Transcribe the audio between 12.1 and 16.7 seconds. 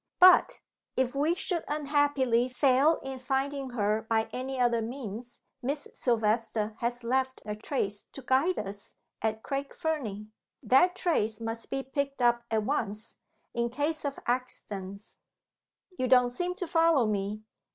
up at once, in case of accidents. You don't seem to